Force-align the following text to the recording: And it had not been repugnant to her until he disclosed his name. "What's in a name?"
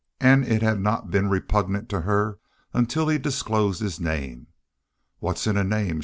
And 0.19 0.43
it 0.47 0.63
had 0.63 0.79
not 0.79 1.11
been 1.11 1.29
repugnant 1.29 1.87
to 1.89 2.01
her 2.01 2.39
until 2.73 3.07
he 3.07 3.19
disclosed 3.19 3.81
his 3.81 3.99
name. 3.99 4.47
"What's 5.19 5.45
in 5.45 5.57
a 5.57 5.63
name?" 5.63 5.99